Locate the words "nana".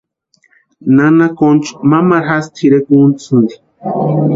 0.95-1.25